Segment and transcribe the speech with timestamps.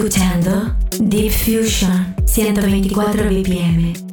[0.00, 4.10] escuchando Deep Fusion 124 BPM.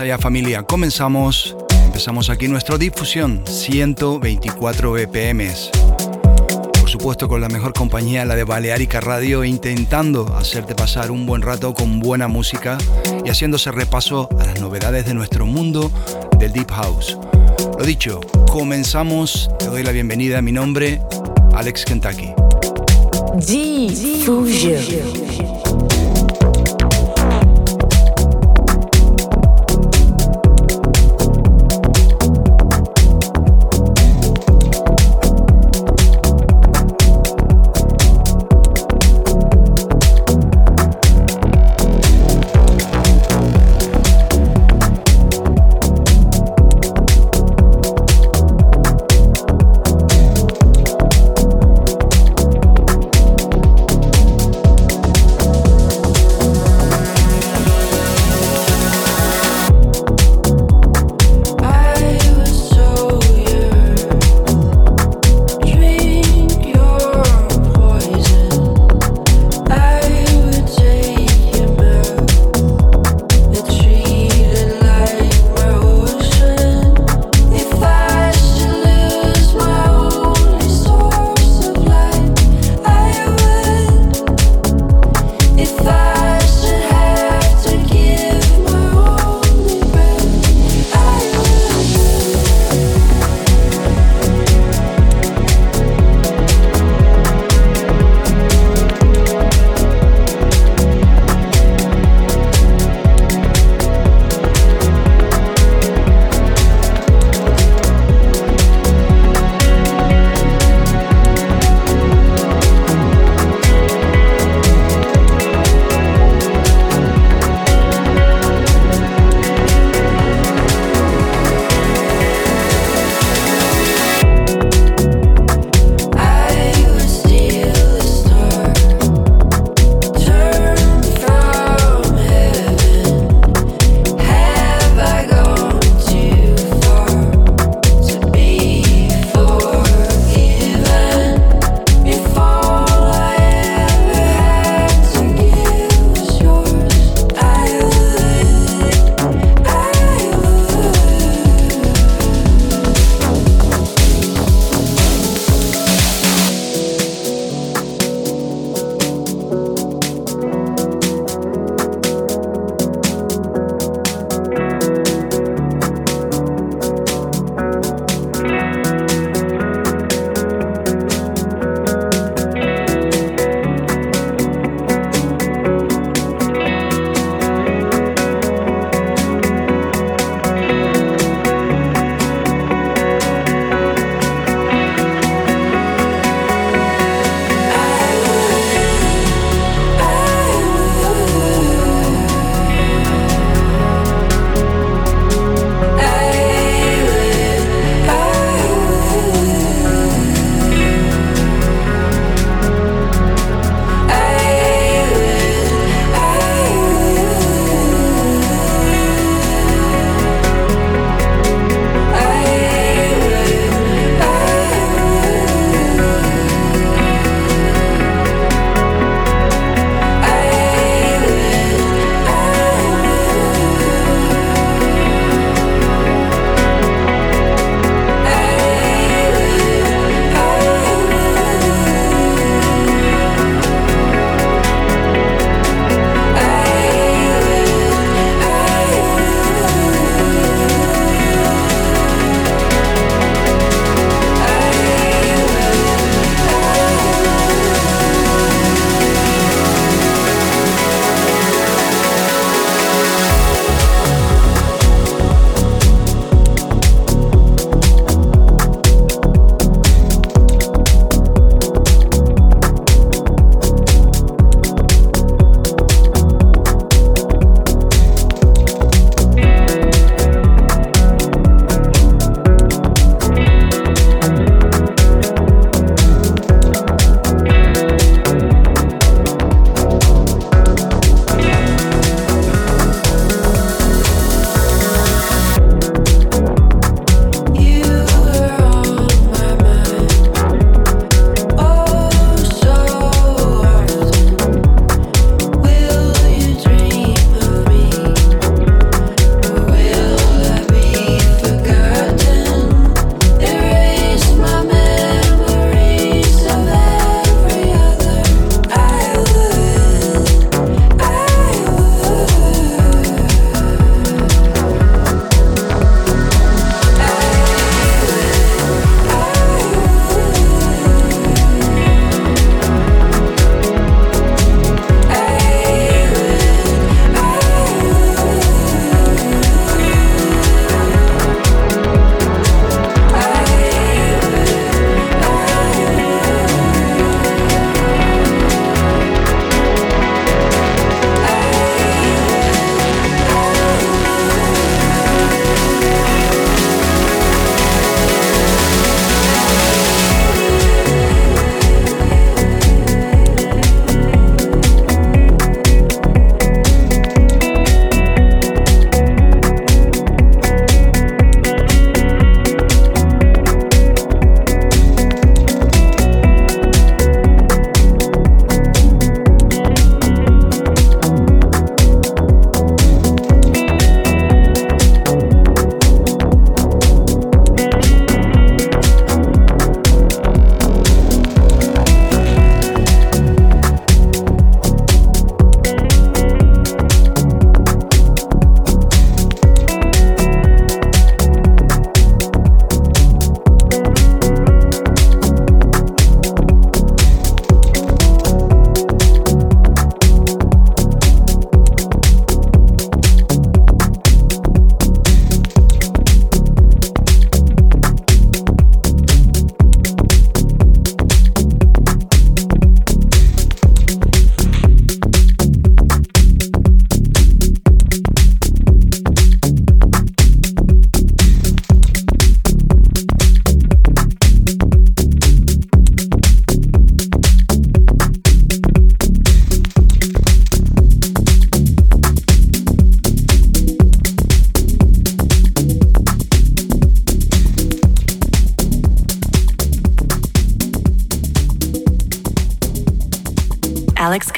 [0.00, 1.54] allá familia, comenzamos,
[2.00, 5.52] empezamos aquí nuestra difusión 124 BPM.
[6.80, 11.42] Por supuesto con la mejor compañía, la de Balearica Radio, intentando hacerte pasar un buen
[11.42, 12.78] rato con buena música
[13.22, 15.92] y haciéndose repaso a las novedades de nuestro mundo
[16.38, 17.18] del Deep House.
[17.78, 18.20] Lo dicho,
[18.50, 21.02] comenzamos, te doy la bienvenida, mi nombre,
[21.52, 22.32] Alex Kentucky.
[23.46, 25.19] Deep Fusion.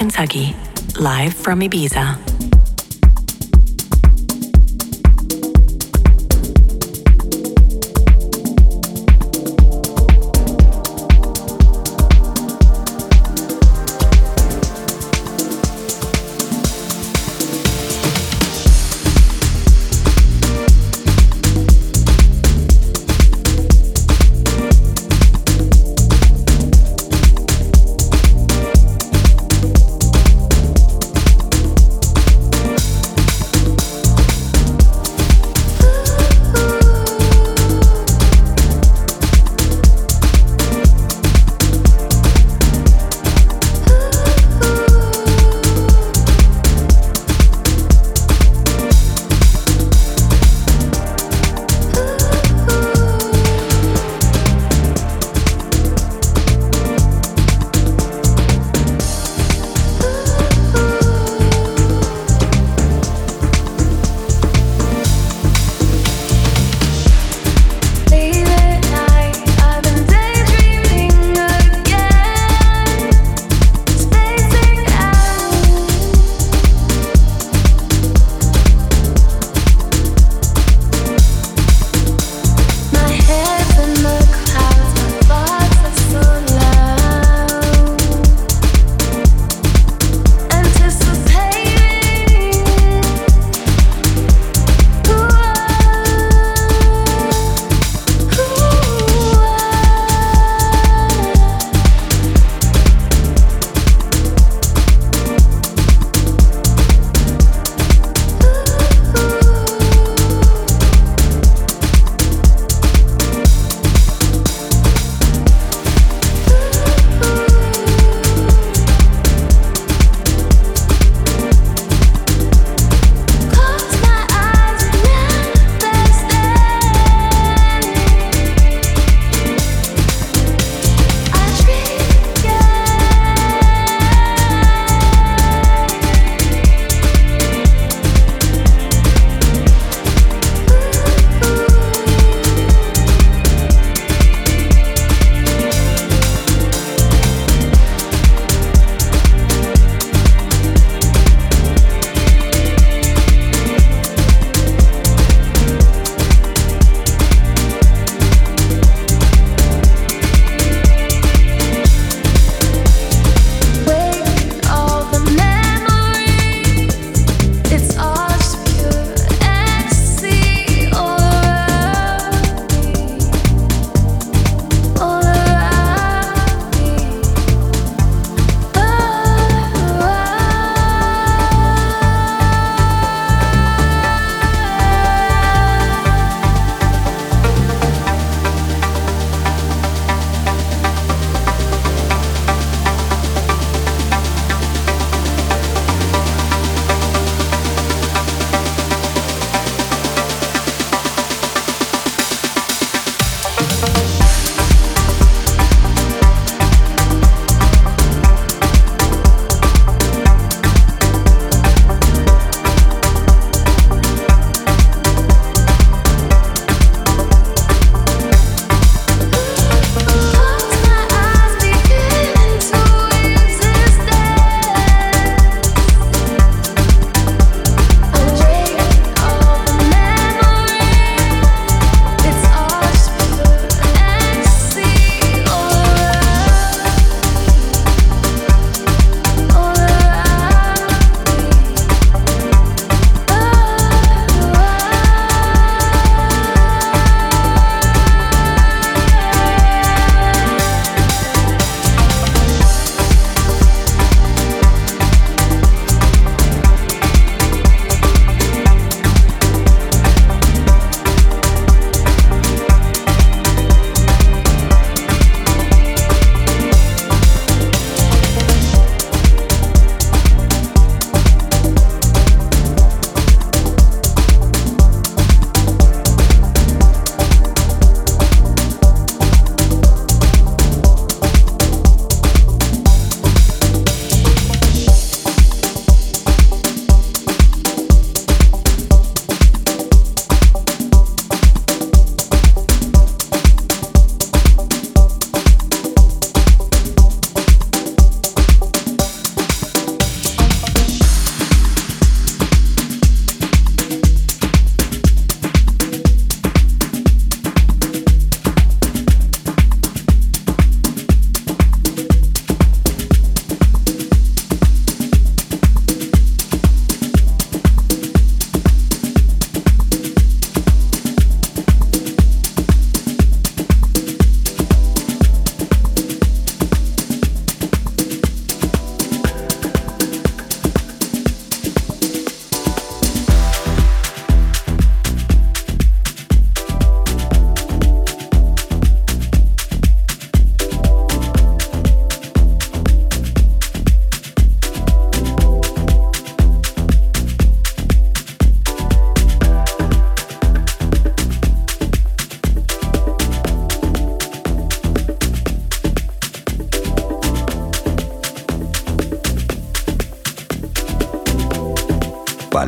[0.02, 0.52] Kentucky,
[0.98, 2.31] live from Ibiza.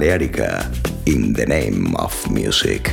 [0.05, 0.69] Balearica
[1.07, 2.93] in the name of music.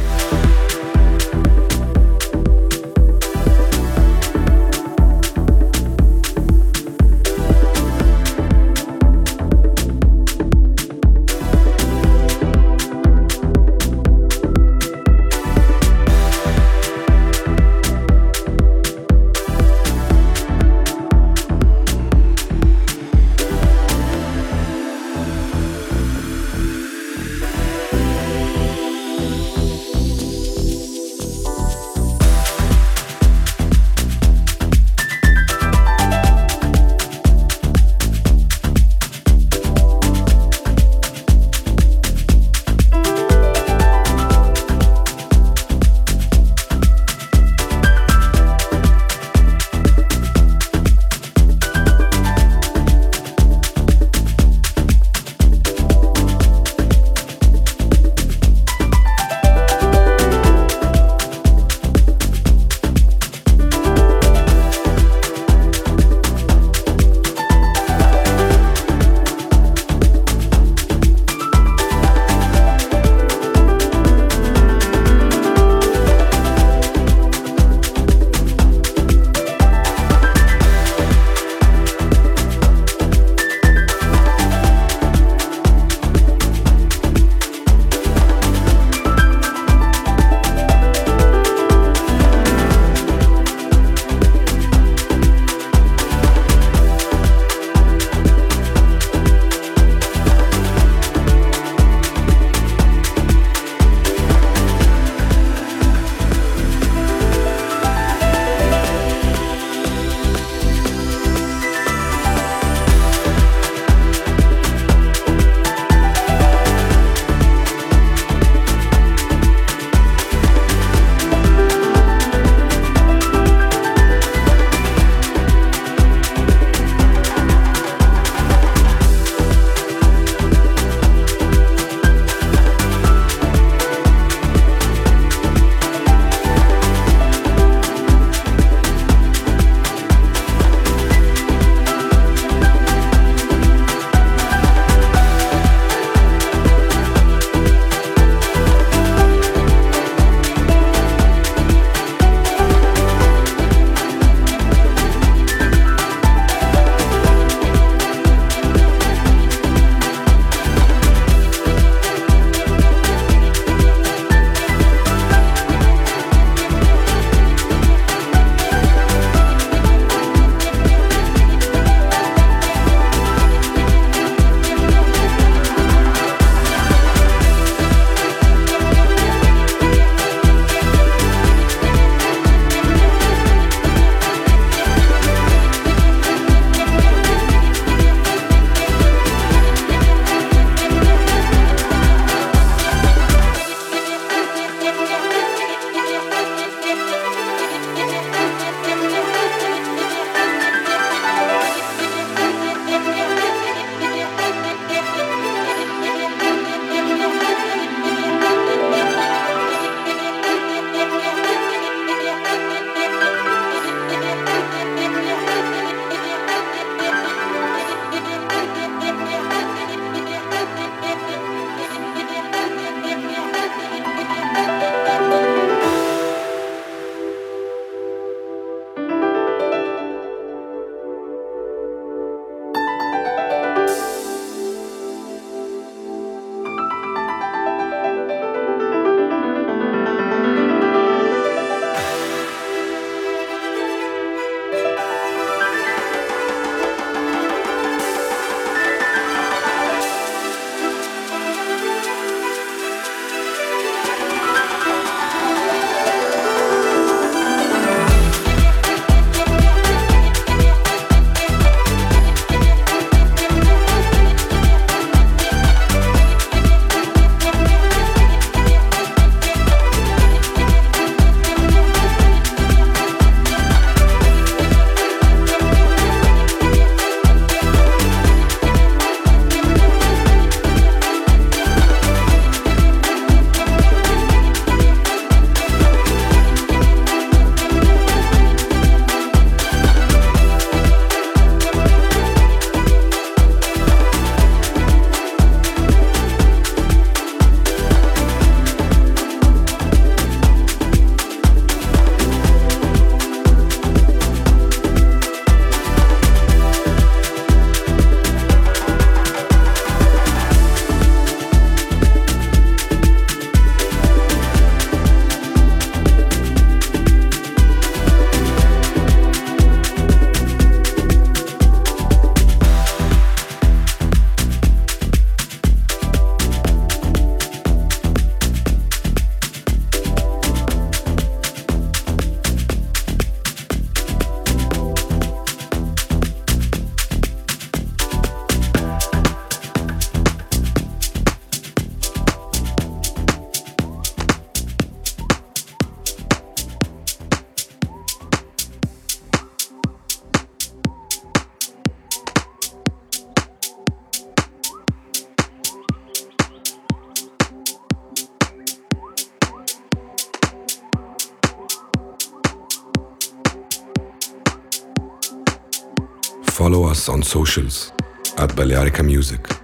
[367.31, 367.94] Socials
[368.37, 369.60] at Balearica Music.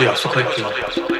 [0.00, 1.19] と約束が決まっ。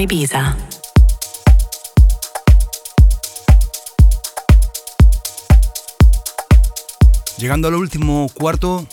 [0.00, 0.56] From Ibiza.
[7.38, 8.86] Llegando al último cuarto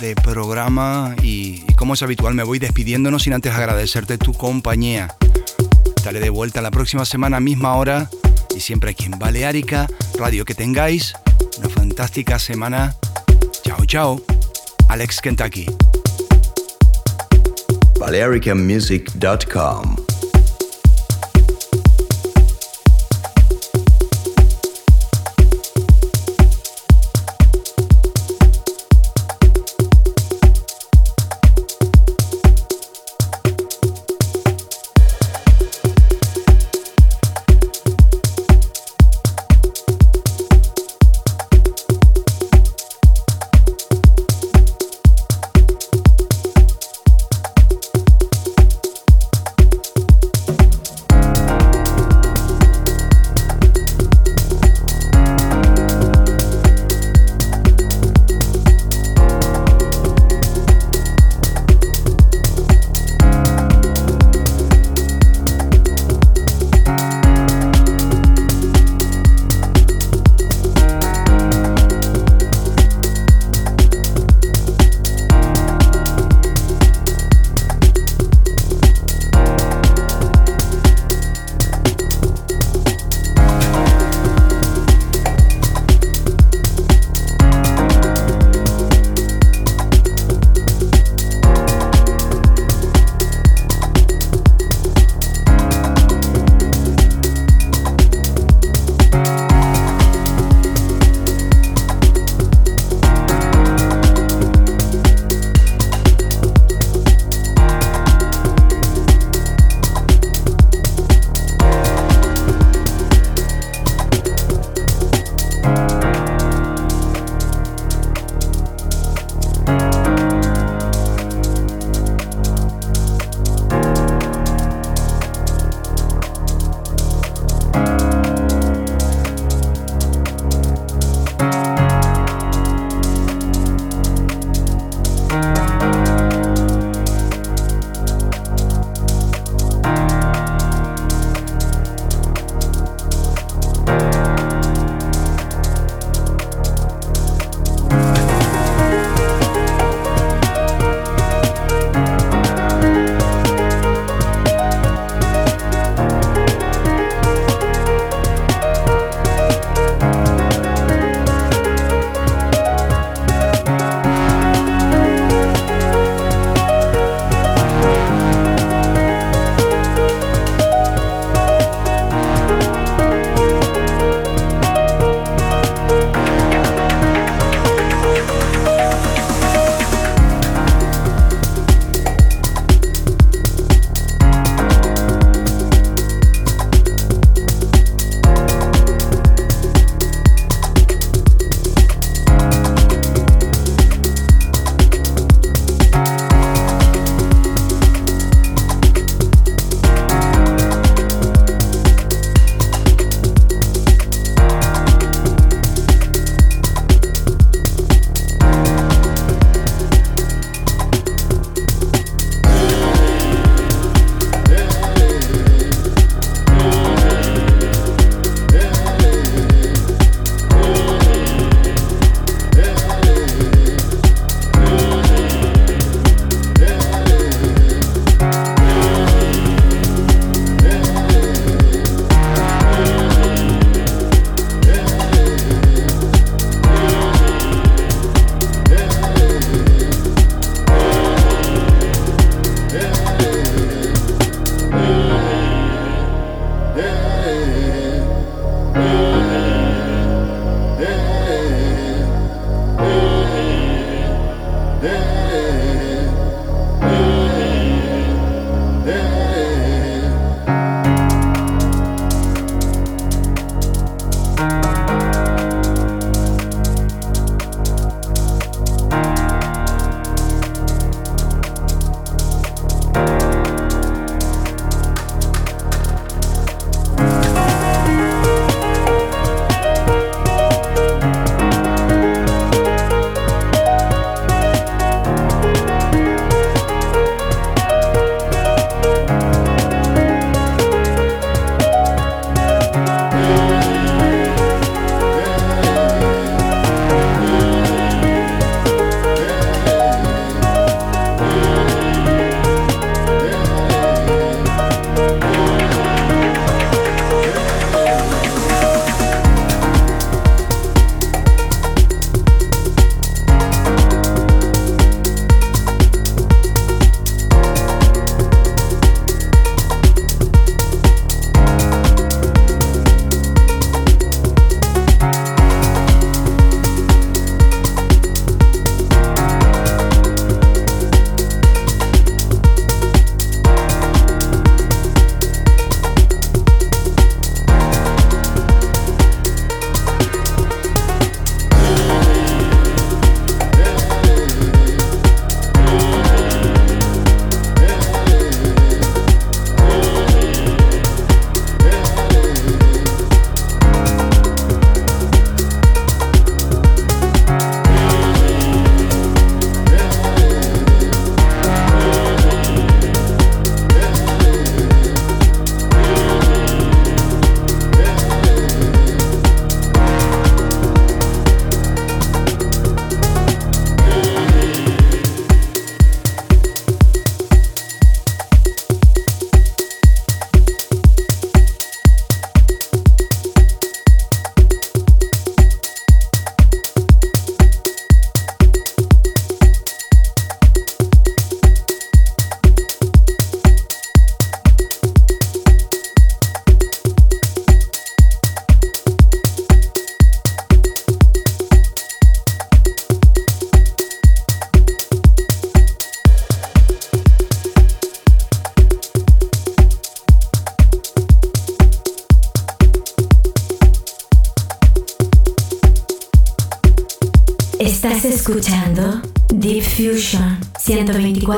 [0.00, 5.14] de programa y, y, como es habitual me voy despidiéndonos sin antes agradecerte tu compañía.
[5.96, 8.10] Estaré de vuelta la próxima semana, misma hora
[8.54, 9.86] y siempre aquí en Baleárica
[10.18, 10.44] Radio.
[10.44, 11.14] Que tengáis
[11.58, 12.94] una fantástica semana.
[13.64, 14.22] Chao, chao.
[14.88, 15.66] Alex Kentucky.
[17.98, 19.93] BalearicaMusic.com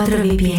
[0.07, 0.56] 124 BPM.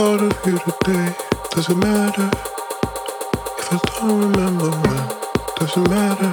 [0.00, 1.14] thought of you today.
[1.50, 2.30] Doesn't matter
[3.58, 5.04] if I don't remember when.
[5.56, 6.32] Doesn't matter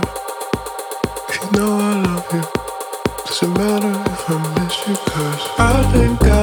[1.28, 2.44] if you know I love you.
[3.26, 6.37] Doesn't matter if I miss you, cause I think I.